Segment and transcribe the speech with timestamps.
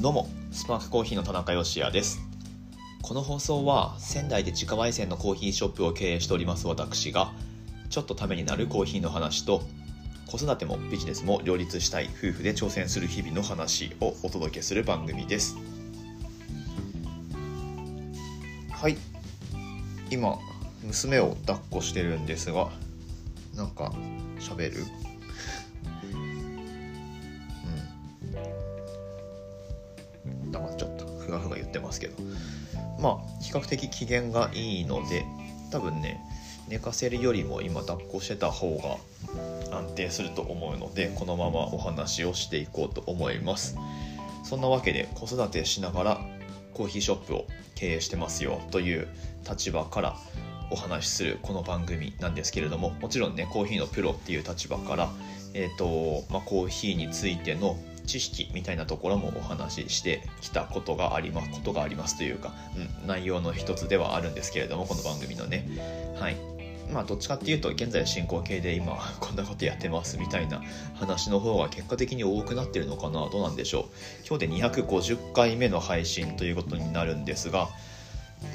[0.00, 2.22] どうもスパークコーヒーの田中芳也です。
[3.02, 7.32] この放送は仙台で自家焙煎のコーヒーショップを経営しております私が
[7.90, 9.60] ちょっとためになるコーヒーの話と
[10.26, 15.58] 子育てもビジネスも両立したい夫婦で挑戦する日々の話をお届けする番組です。
[18.70, 18.96] はい。
[20.10, 20.38] 今
[20.82, 22.70] 娘を抱っこしてるんですが
[23.54, 23.92] なんか
[24.38, 24.86] 喋る？
[30.50, 32.14] うん黙っちゃったふがふが言ってますけど。
[33.00, 35.24] まあ比較的機嫌がいいので
[35.70, 36.20] 多分ね
[36.68, 39.00] 寝かせるよりも今抱っこしてた方
[39.70, 43.76] が安定すると思うのでこのままお話をしていこうと思います。
[44.44, 46.20] そんなわけで子育てしながら
[46.74, 49.08] コーヒーショップを経営してますよという
[49.48, 50.16] 立場から
[50.70, 52.90] お話しするこの番組なんですけれども。
[52.90, 55.10] もちろんねコーヒーのプロっていう立場から、
[55.54, 57.76] えーとまあ、コーヒーについての
[58.10, 62.52] 知識みたいなところもお話ししてきたことがありますことがありますというか、
[63.02, 65.68] うん、内容の一つではあるんですけれどもこの番組のね。
[66.18, 66.36] はい。
[66.92, 70.60] まあどっちかっていうと現在進行形で今 こんなことやってますみたいな
[70.94, 73.84] 話の方が結果的に多くなってるのかなどうなんでしょう。
[74.28, 77.68] 今日で250回目の配信ということになるんですが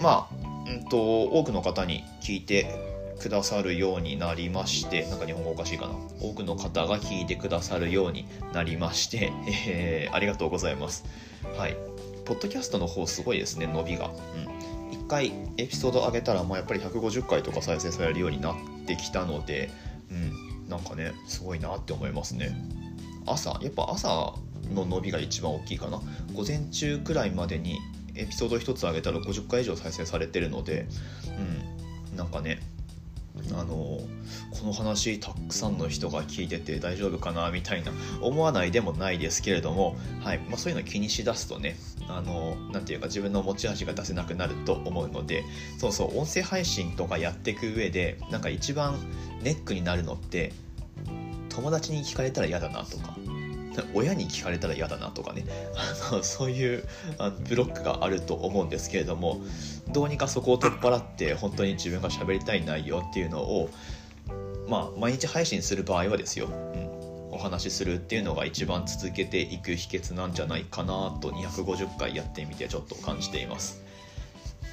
[0.02, 0.36] まあ
[0.68, 5.94] うんと多くの方に聞いてくださるようになりましてなんか日本語おかしいかな。
[6.22, 9.32] 多くの方が聞いてくださるようになりまして、
[9.68, 11.06] えー、ありがとうございます。
[11.58, 11.78] はい。
[12.26, 14.08] ポッドキャストの方すごいですね伸びが。
[14.08, 15.00] うん。
[15.00, 18.56] 1回エピソード上げたら、まあ、やっぱり150回とか再生されるようになっ
[18.86, 19.70] てきたので
[20.12, 20.70] うん。
[20.70, 22.56] なんかねすごいなって思いますね。
[23.26, 24.34] 朝やっぱ朝
[24.74, 26.02] の伸びが一番大きいかな。
[26.34, 27.80] 午前中くらいまでに
[28.16, 30.88] エピソード1つ上げたら50回以上再生されてるので
[32.12, 32.18] うん。
[32.18, 32.60] なんかね
[33.54, 40.40] あのこの話たくさんの人が聞いてて大丈夫かなみたいな思わないでもないですけれども、はい。
[40.40, 41.76] まあ、そういうの気にしだすとね
[42.08, 45.44] あのなていうか自分の持ち味が出せなくなると思うので
[45.78, 48.96] そうそう音声配信とかやっていく上でなんか一番
[49.42, 50.54] ネックになるのって
[51.50, 53.16] 友達に聞かれたら嫌だなとか
[53.94, 55.46] 親に聞かれたら嫌だなとかね。
[56.12, 59.42] あのそういうあのブロックがあると思うんですけれども
[59.92, 63.70] どうにかそこを取っ払って本当に自分が喋りたい内容っていうのを
[64.68, 73.84] まあ毎日配信する場合はですよ、うん、お話しするっていうのが一番続けていく秘訣なんじゃないかなと250回やってみてちょっと感じています。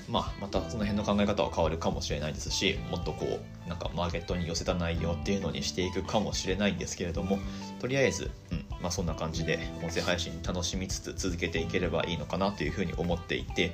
[0.09, 7.39] まあ、またその辺の考え方は変わるかもしれないですしもっとこうなんかマーケットに寄せた内容っていうのにしていくかもしれないんですけれども
[7.81, 8.63] とりあえず、うん。
[8.83, 13.73] まあ、そんな感じで音声配信楽しみつつ続けていければいいのかなというふうに思っていて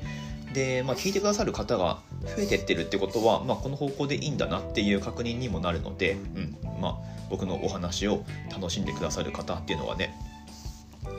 [0.52, 6.96] で、まあ、聞いてくださる方が増えてってるってことは、まあ、この方向でいいんだなっていう確認にもなるので、うんまあ、
[7.30, 10.14] 僕のお話を楽しんでくださる方っていうのはね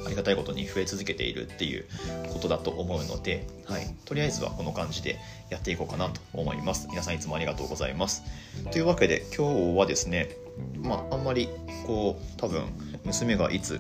[0.06, 1.86] ありがたいことに増え続けているっていう
[2.32, 5.18] ことだと思うので、はい、とりあえずはこの感じで
[5.50, 6.88] やっていこうかなと思います。
[6.90, 8.24] 皆さんいつもありがとうございます。
[8.72, 10.30] というわけで今日はですね、
[10.78, 11.50] まあ、あんまり
[11.86, 12.64] こう多分
[13.04, 13.80] 娘がいつ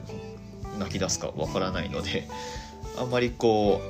[0.77, 2.27] 泣き出すかわからないので
[2.97, 3.81] あんまりこ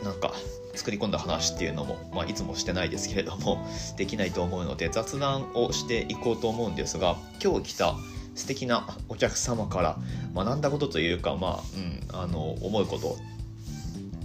[0.00, 0.32] うなんか
[0.74, 3.66] 作り込んだ話っていうのも、まあ、いつもしてないですけれども
[3.96, 7.96] できないと思うので雑談をしていこうと思うんですが今日来た
[8.34, 9.98] 素敵なお客様から
[10.34, 13.18] 学んだことというか、まあ、うん、あの思うこと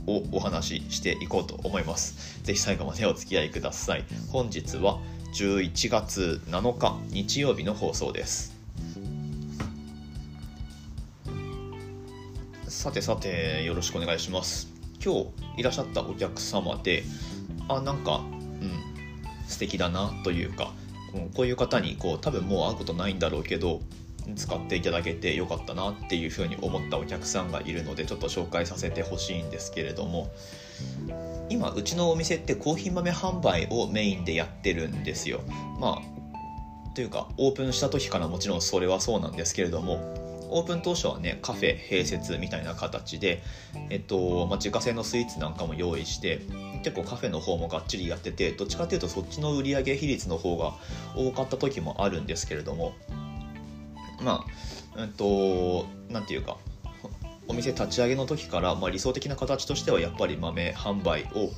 [0.09, 2.41] をお話ししていこうと思います。
[2.43, 4.05] ぜひ最後までお付き合いください。
[4.29, 4.99] 本日は
[5.33, 8.55] 11月7日日曜日の放送です。
[12.67, 14.76] さてさてよろしくお願いします。
[15.03, 17.03] 今日いらっしゃったお客様で、
[17.67, 18.71] あ、なんか、うん、
[19.47, 20.71] 素敵だなというか、
[21.35, 23.81] こういう方にこう多分もう会うことないんだろうけど
[24.35, 30.29] 使っていただけてよかったなっていうふうに思ったお客さんがいるのでちょっと紹介させてほしいんですけれども
[31.49, 35.41] 今うちのお店ってコーヒー豆販売をメインでやってるんですよ。
[35.79, 43.41] まあというかオープンした時からもちろんそれはそうなんですけれどもオープン当初はねカフェ併設みたいな形で、
[43.89, 46.41] えっとまあ、自家製のスイーツなんかも用意して
[46.83, 50.73] 結構カフェの方もがっちりやっててどっちかっていうとそっちの売上比率の方が
[51.15, 52.93] 多かった時もあるんですけれども
[54.21, 54.45] ま
[54.95, 56.57] あうんと何て言うか
[57.49, 61.51] お店立ち上げの時から、まあ、理想的な形としてはやっぱり豆販売を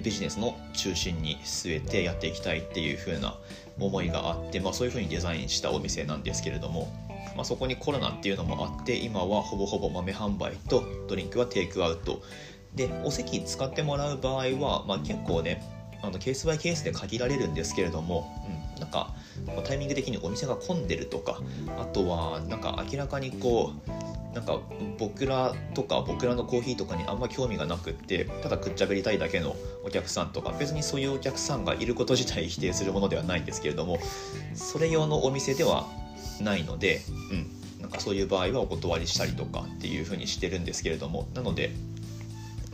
[0.00, 3.36] ビジネスの中心に据えてやっていきたいっていう風な
[3.78, 6.92] 思いがあって、まあ、そういう風にデザインしたお店なんですけれども
[7.36, 12.22] まあ、そこにコロナっていうのもあって今はほぼほぼ豆販売とドリンクはテイクアウト。
[12.74, 15.62] でお席使ってもらう場合は、まあ、結構ね
[16.02, 18.44] あのケースバイケースで限られるんですけれども、
[18.74, 19.14] うん、なんか
[19.64, 21.38] タイミング的にお店が混んでるとか
[21.78, 24.60] あとはなんか明らかにこうなんか
[24.98, 29.54] 僕らとか僕らのコーヒーとかにあんま興味がなくってただくっちゃべりたいだけの
[29.84, 33.98] お客さんとか別にそういうお客さんがいること自体否定するものではないんですけれども
[34.54, 35.86] それ用のお店では
[36.42, 37.00] ないので、
[37.30, 41.72] うん、なんかそういう場合はお断りしたりとかっていうふうにしてるんですけれどもなので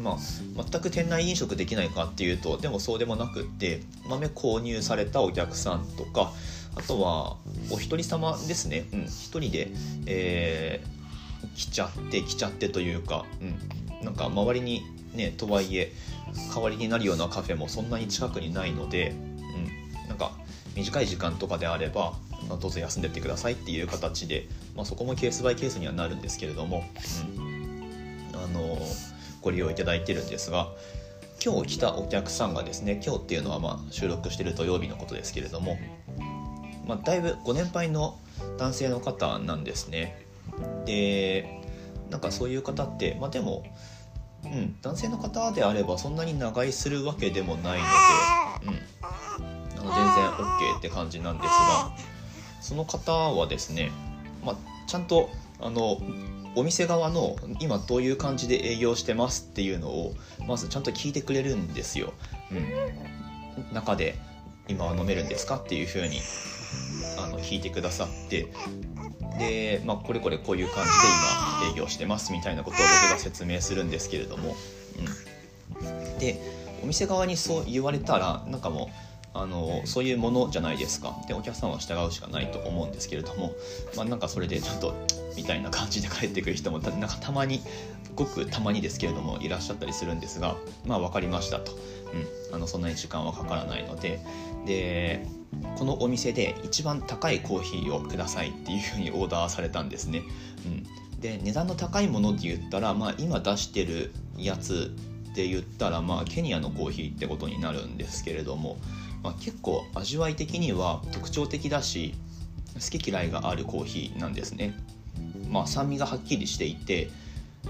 [0.01, 0.19] まあ、
[0.63, 6.33] 全く店内飲食できないかっていうとでもそうでもなくって豆購入されたお客さんとか
[6.77, 7.37] あとは
[7.71, 9.71] お一人様ですね、うん、一人で、
[10.07, 14.83] えー、来ちゃって来ちゃってというか、うん、なんか周りに
[15.15, 15.93] ねとはいえ
[16.55, 20.31] 代わりになるようなカフェもそんなに近くにないので、うん、なんか
[20.77, 22.15] 短い時間とかであれば
[22.57, 26.85] どうぞ休んでってくださいっていう形で、まあ、そこもケースバイケースにはなるんですけれども、
[27.37, 28.79] うん、あの
[29.41, 30.69] ご利用いただいてるんですが
[31.45, 35.79] 今日来たお客さんがですね今日っていうのはまあ収録してる土曜日のことですけれども、
[36.87, 38.19] まあ、だいぶご年配の
[38.59, 40.27] 男性の方なんですね。
[40.85, 41.61] で
[42.11, 43.65] なんかそういう方って、まあ、でも、
[44.45, 47.85] うん、男性の方であればそんなに長居するわけでもないの
[48.65, 51.93] で、うん、あの全然 OK って感じなんですが
[52.69, 53.91] その方はですね、
[54.45, 54.57] まあ、
[54.87, 55.99] ちゃんとあの
[56.55, 60.13] お店側の今どういう感じで営業してますっていうのを
[60.47, 62.13] まずちゃんと聞いてくれるんですよ。
[62.53, 64.17] うん、中で
[64.69, 66.21] 今は飲めるんですかっていうふうに
[67.19, 68.49] あの聞いてくださって。
[69.39, 74.55] で、まあ、これこれこういう感じで今営業してますみたいなことを僕が説明するんですけれども、
[75.81, 76.39] うん、で
[76.83, 79.08] お店側にそう言われたらなんかもう
[79.41, 81.17] あのそういうものじゃないですか。
[81.29, 83.53] でお客さんは従うしかないと思うんですけれども、
[83.97, 84.95] まあ、なんかそれでちょっと
[85.37, 87.61] みたいな感じで帰ってくる人もなんかたまに
[88.15, 91.73] ごくたまにですけれどもいらっしゃったりするんですがまあ分かりましたと、
[92.51, 94.21] うん、あのそんなに時間はかからないので。
[94.67, 95.27] で
[95.79, 100.23] このお店で一番高いコーヒーをくださいっていうふうにオーダーされたんですね。
[100.67, 100.69] う
[101.17, 104.95] ん、で値段の高いものって言ったら、まあ、今出してるやつ
[105.35, 108.77] で言ったら、まあ、ケニアのコーヒーってことになるんですけれども
[109.23, 112.15] まあ、結構味わい的には特徴的だし
[112.75, 114.75] 好き嫌いがあるコーヒーなんですね、
[115.51, 117.11] まあ、酸味がはっきりしていて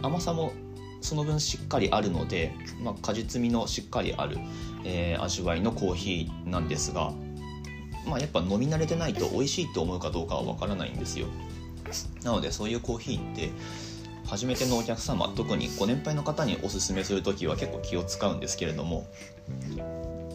[0.03, 0.53] 甘さも
[1.01, 2.53] その分しっかりあるので、
[2.83, 4.39] まあ、果実味のしっかりある、
[4.85, 7.13] えー、味わいのコーヒーなんですが、
[8.07, 11.27] まあ、やっぱ飲み慣れてないと美味しいと思うかどうかはわからないんですよ。
[12.23, 13.51] なのでそういうコーヒーって
[14.27, 19.07] 初めてのお客様特にご年配の方におすすめする時は結構気を使うんですけれども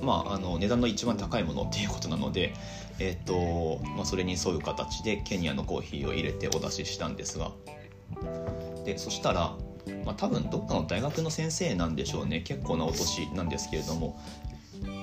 [0.03, 2.53] まあ、あの値段の一番高いものっていうことなので、
[2.99, 7.51] えーとまあ、それに沿う形でケニアのコーヒーを入れてお出ししたんですが。
[8.85, 9.55] でそしたら、
[10.05, 12.41] まあ、多分どっかの大学の先生なんでしょうね。
[12.41, 14.19] 結構なお年なんですけれども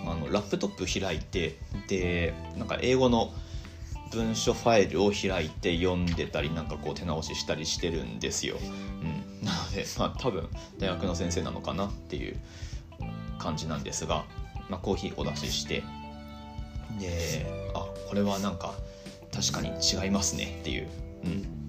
[0.06, 1.58] あのラップトップ開いて
[1.88, 3.32] でなんか英語の
[4.12, 8.56] 文書ファイルを開いて読んでたりなんかこう手直ししたりしてるんですよ、
[9.02, 10.48] うん、なのでまあ多分
[10.78, 12.36] 大学の先生なのかなっていう
[13.38, 14.24] 感じなんですが。
[14.70, 15.82] まあ、コーヒーお出しして。
[16.98, 18.74] であこれはなんか
[19.32, 20.58] 確かに違いますね。
[20.60, 20.88] っていう、
[21.24, 21.60] うん。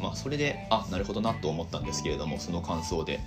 [0.00, 3.20] まあ、それであなるほどなと思ったんですけれどもその感想で、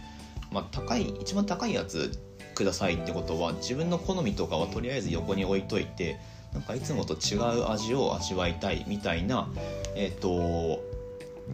[0.51, 2.19] まあ、高い一番高いやつ
[2.55, 6.17] くださいってことは自分の好みとかはとりあえず横に置いといて
[6.53, 9.49] なんかいつもと違う味を味わいたいみたいな、
[9.95, 10.83] えーと、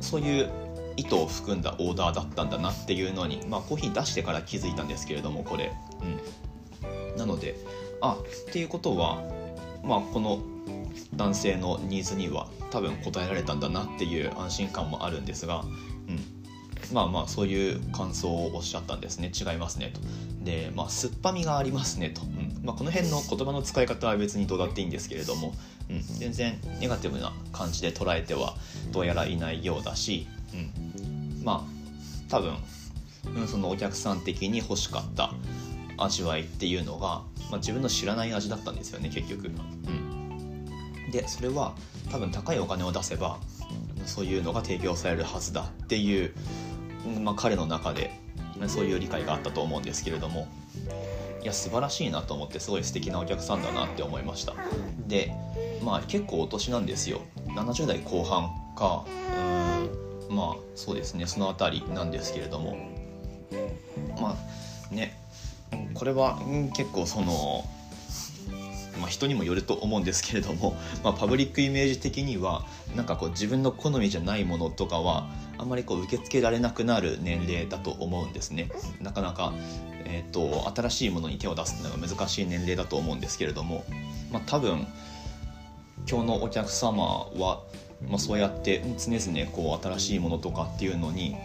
[0.02, 0.50] そういう
[0.98, 5.72] 意図を含んだオーダーだったんだなっていうのに、まあ、コーヒー出してから気づいたんですけれどもこれ、
[6.02, 6.20] うん、
[7.30, 7.56] ので
[8.02, 8.18] あ
[8.48, 9.24] っていうことは
[9.84, 10.42] まあこの
[11.16, 15.64] 男性のニーズには多分応えられたんだなっていう安心感もあるんですが、
[16.08, 16.20] うん、
[16.94, 19.32] まあまあそういう感想をおっしゃったんですね。
[19.34, 20.02] 違いますねと。
[20.44, 22.50] でまあ酸っぱみがありますねと、うん。
[22.64, 25.54] まあ、この辺の言葉の使い方は別にどうだっていいんですけれども、
[25.90, 28.56] うん、全然ネガティブな感じで捉えては
[28.92, 30.58] どうやらいないようだし、う
[31.02, 32.56] ん、まあ多分、
[33.36, 35.34] うん、そのお客さん的に欲しかった
[36.04, 39.48] 味わいっていうのが、まあ、自分の知らない味だったんですよね結局。
[39.48, 41.74] うん、でそれは
[42.12, 43.40] 多分高いお金を出せば
[44.06, 46.34] そういうのが提供されるはずだっていう、
[47.22, 48.12] まあ、彼の中で
[48.68, 50.48] そういう理解があったと思うんですけれども。
[51.42, 54.56] いや素晴らしいなと思ってすごい素敵なお客さんだなって思いました。
[55.08, 55.32] で
[55.82, 57.22] まあ結構お年なんですよ。
[57.56, 59.06] 70代後半か。
[60.30, 62.78] うんまあそうですねその辺りなんですけれども。
[64.20, 64.36] ま
[64.92, 65.19] あね
[65.94, 67.66] これは、うん、結構その、
[69.00, 78.70] まあ、人にもよると思うんですけれども、 まあ、パブリックイメージ的にはなんかこう自分の好みじゃないものとかはあんまりこう受け付けられなくなる年齢だと思うんですね。
[79.02, 79.54] なかなか、
[80.06, 83.84] えーと、新しいものに手を出すのが難しい年齢だと思うんですけれども、
[84.32, 84.88] まあ、多分
[86.10, 87.62] 今日のお客様は
[88.08, 91.36] まあ、そうやって常々こう新しいものとかっていうのに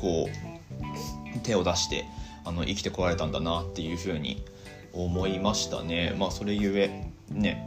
[0.00, 2.04] こう手を出して
[2.44, 4.44] あの生きてこられたんだなっていうふうに
[4.92, 6.14] 思いましたね。
[6.18, 7.66] まあ、それゆえね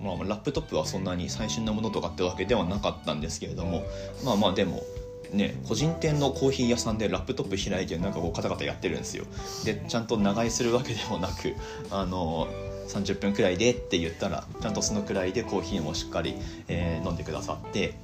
[0.00, 3.82] まあ、ラップトップはそんなに最新のものとかってわけではなかったんですけれども
[4.24, 4.82] まあまあでも
[5.32, 9.24] ね個人店のコーヒー屋さんでラップトップ開いてなんかこうカタカタやってるんですよ
[9.64, 11.54] でちゃんと長居するわけでもなく
[11.90, 12.46] あの
[12.88, 16.36] 30分くらいでって言ったらちゃんとそのくらいでコーヒーもしっかり、
[16.68, 17.94] えー、飲んでくださって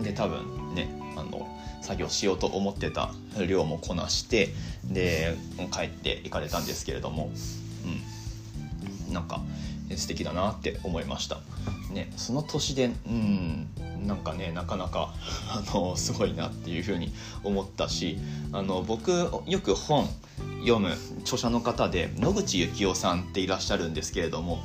[0.00, 1.48] で多分ねあの
[1.82, 3.10] 作業しようと思ってた
[3.46, 4.54] 量もこなして
[4.84, 5.36] で
[5.70, 7.30] 帰って行かれたんですけれども
[9.08, 9.12] うん。
[9.12, 9.40] なんか
[9.96, 11.38] 素敵だなって思いました。
[11.92, 13.68] ね、その年でうん
[14.06, 15.14] なんかねなかなか
[15.48, 17.12] あのすごいなっていうふうに
[17.44, 18.18] 思ったし
[18.52, 19.12] あの僕
[19.46, 20.08] よく本
[20.60, 24.64] 読む著者の方で野口幸雄さんっていらっしゃるんですけれども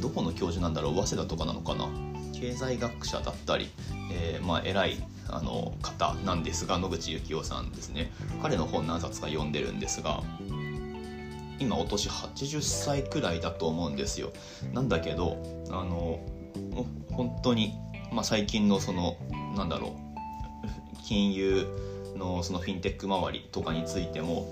[0.00, 0.94] どこの教授なんだろう？
[0.94, 1.88] 早稲田とかなのかな？
[2.32, 3.68] 経済学者だったり、
[4.12, 8.12] えー、まあ、偉いあの方なんですが野口幸雄さんですね。
[8.42, 10.22] 彼の本何冊か読んでるんですが
[11.58, 14.32] 今お年80歳くらいだと思うんですよ。
[14.72, 15.36] なんだけど
[15.70, 16.20] あの
[17.10, 17.74] 本当に、
[18.12, 19.16] まあ、最近のその
[19.56, 20.04] なんだろう
[21.06, 21.66] 金融
[22.16, 24.46] のそのフィンテック周りとかについても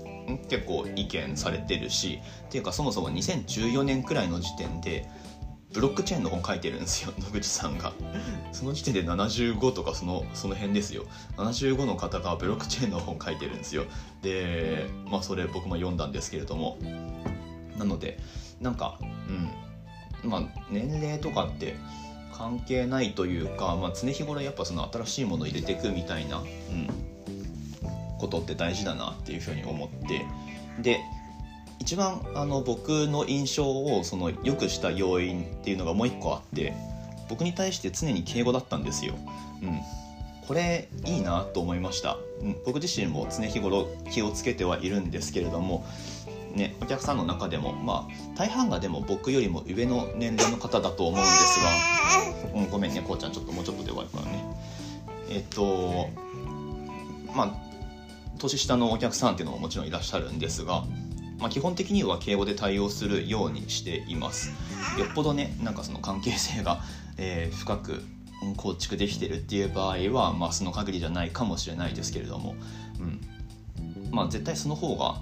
[0.49, 5.09] 結構意見されてるしっていうかそもそも2014年くらいの時点で
[5.73, 7.93] ブロックチェーンの本書いてるんですよ野口さんが。
[8.51, 11.05] その時点で75とかそのその辺ですよ。
[11.37, 13.85] 75の方がブロックチェーンの本書いてるんですよ。
[14.21, 16.77] でまあそれ僕も読んだんですけれども。
[17.77, 18.19] なので
[18.61, 20.29] なんかうん。
[20.29, 21.75] まあ年齢とかって
[22.33, 26.87] 関係ないというか、まあ、常日頃やっぱその新しいものを入れていくみたいな、うん、
[28.19, 30.25] ことって大事だなっていうふうに思って。
[30.81, 30.99] で
[31.83, 36.73] 一番あの僕の印象をその良くした要因っていうのがもう一個あって
[37.27, 39.15] 僕に対して常に敬語だったんですよ。
[39.61, 39.81] うん、
[40.47, 45.85] これいいなと思いました、うん、僕自身も常日頃気をつけてはいるんですけれども
[46.55, 51.59] ね、お客さんの中でも、まあ、大半がでも僕よりも上の年齢の方だと思うんです
[52.53, 54.45] が、うん、ごめんねこうちゃんちょっともうちょっとで終わるからね。
[55.29, 56.09] えっと
[57.35, 57.73] まあ
[58.37, 60.83] 年下のお客さんっていうのももちろんいらっしゃるんですが、
[61.43, 64.49] まあ、基本的には敬語で対応するようにしています。
[64.97, 66.81] よっぽどねなんかその関係性が、
[67.19, 68.01] えー、深く
[68.55, 72.55] 構築できてるっていう場合は、まあ、その限りじゃないかもしれないですけれども、
[72.97, 73.19] うん。
[74.09, 75.19] まあ、絶対その方が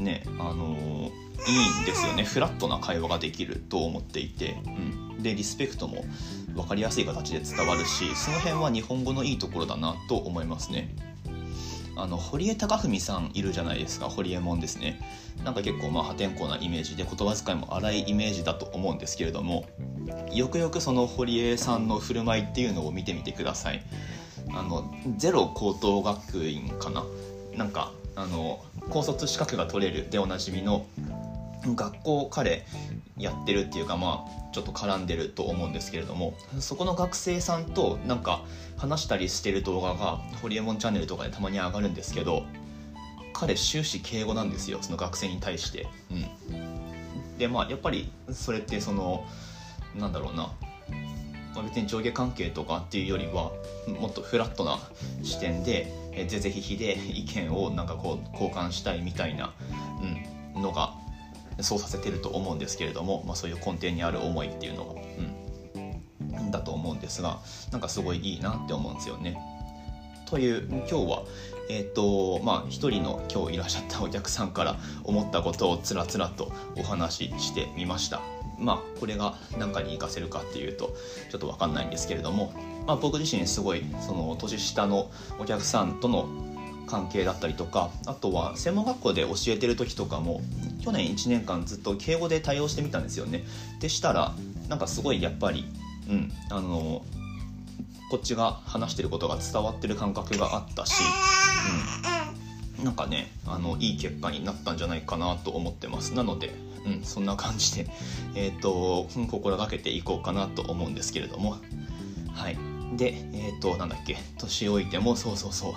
[0.00, 2.22] ねあのー、いいんですよね。
[2.22, 4.70] フラットな会話ができると思っていて、う
[5.18, 6.04] ん、でリスペクトも
[6.54, 10.94] 分かりやすい形で伝わるしその辺は日本語のいいところだなと思いますね。
[12.02, 14.08] あの堀江貴文さんいるじゃないですか。
[14.08, 14.98] 堀江門ですね。
[15.44, 19.66] なんか結構まあ破天荒なイメージで言葉遣いも荒いイメージだと思うんですけれども
[20.32, 23.84] よくよくその堀江さんの振る舞いっていうのを見てみてください。
[24.52, 27.04] あのゼロ高等学院かな。
[27.56, 30.84] なんかあの高卒資格が取れるでおなじみの
[31.66, 32.66] 学校彼
[33.16, 38.42] やってるっていうかまあちょっと絡んでると思うんですけれどもそこの学生さんとなんか
[38.76, 42.44] 話したりしてる動画がホリエモンチャンネルとかでたまに上がるんですけど
[43.32, 45.86] 彼終始敬語なんですよその学生に対して。
[46.10, 49.24] うん、でまあやっぱりそれってその
[49.96, 50.52] なんだろうな
[51.54, 53.52] まあ、別に上下関係とかっていうよりは
[54.00, 54.78] もっとフラットな
[55.22, 55.92] 視点で
[56.28, 59.52] ぜぜひひで意見をなんかこう交換したいみたいな、
[60.54, 60.94] うん、のが
[61.62, 67.38] そうさせてると思うんですけれども、まあ、そういう根底にある思いっていうのが、うん、だと思うんですが
[67.70, 69.38] なんかすごいいいなって思うんですよね。
[70.26, 71.22] という今日は
[71.70, 78.20] えーとまあ、一人の今日いらっしゃったお客さんから思ったことをつらつらとお話ししてみました。
[78.58, 80.94] まあ、これが何かに活かせるかっていうと
[81.30, 82.52] ちょっと分かんないんですけれども、
[82.86, 86.26] まあ、僕自身すごいその年下のお客さんとの
[86.86, 90.40] 関係だったりとかあとは専門学校で教えてる時とかも
[90.82, 93.44] 去年1年間ずっと敬語で対応してみたんですよね。
[93.80, 94.34] でしたら
[94.68, 95.64] なんかすごいやっぱり、
[96.08, 97.04] うん、あの
[98.10, 101.02] こっちが話してることが伝わってる感覚があったし、
[102.78, 106.14] うん、なんかねあのいい結果になったんじゃないかなと思ってます。
[106.14, 106.52] なので
[106.84, 107.86] うん、そんな感じで、
[108.34, 111.56] えーと、心がけていこうかなと思うんですけれども
[112.34, 112.58] はい
[112.96, 115.74] でえっ、ー、となんだっけ年老いてもそうそうそう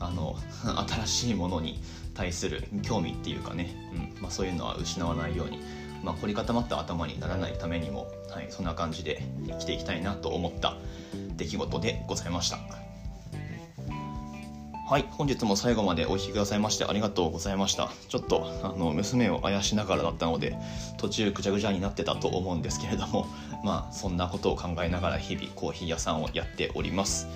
[0.00, 0.36] あの
[0.88, 1.82] 新しいものに
[2.14, 3.74] 対する興味っていうかね、
[4.16, 5.58] うんまあ、そういうのは失わないように、
[6.02, 10.76] まあ、凝り固まった頭にならないためにも、はい、そんな感じで生きていきたいなと思った
[11.36, 12.58] 出来事でございました。
[14.86, 17.90] はい、本日も最後までお聴きくださいましてありがとうございました。
[18.10, 20.58] ちょっとあの娘をあやしながらだったので
[20.98, 23.26] 途中ぐちゃぐちゃになってたと思うんですけれども、
[23.64, 27.26] まあそんなことを考えながら日々コーヒー屋さんをやっております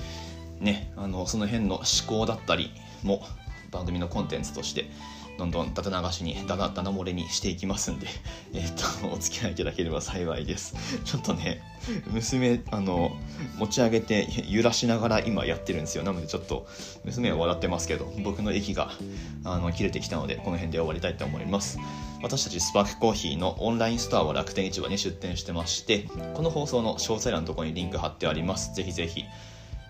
[0.60, 2.70] ねあのその辺の思考だったり
[3.02, 3.22] も
[3.70, 4.90] 番組のコンテンツとして
[5.38, 8.08] どんどんだだ流しにだだだな漏れにしていきますんで、
[8.54, 10.74] えっとお付き合いいただければ幸いです。
[11.04, 11.62] ちょっとね
[12.08, 13.16] 娘あの
[13.56, 16.02] 持ち上げて揺らしながら今やってるんですよ。
[16.02, 16.66] なのでちょっと
[17.04, 18.90] 娘は笑ってますけど僕の息が
[19.44, 21.78] あの切れてきたのでこの辺で終わりたいと思います。
[22.20, 28.74] 私たちスパークコーヒーのオンラインストアは楽天市場に出店してましてこの放送の詳細欄のところにリンク貼ってあります。
[28.74, 29.24] ぜひぜひ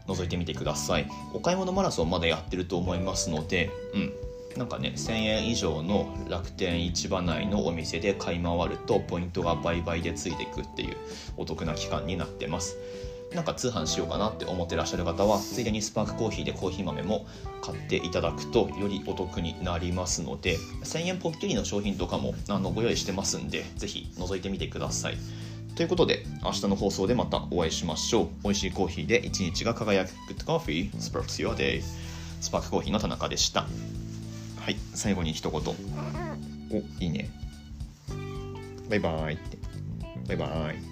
[0.08, 1.08] 覗いてみてください。
[1.32, 4.12] お買い物マラソンまだやってると思いますのでうん。
[4.56, 10.96] なんかね1000円以上の楽天市場内のお店で買い回るとポイントが倍々でついていくっていう
[11.36, 12.76] お得な期間になってます。
[13.34, 17.26] なんか通販しようかなって思ってらっしゃる方はついでにスパークコーヒーでコーヒー豆も
[17.60, 25.18] 買っていただくとよりお得になりますので1000円ポッキリの商品とかもあのご用意してますんでぜひ覗いてみてください。
[25.78, 28.28] ということで明日の放送でまたお会いしましょう。
[28.42, 31.82] 美味しいコーヒーで一日が輝く Good Coffee Sparks Your Day
[32.40, 33.60] スパークコーヒーの田中でした。
[33.60, 35.62] はい最後に一言。
[35.62, 37.30] おいいね。
[38.90, 39.56] バイバイって。
[40.26, 40.87] バイバイ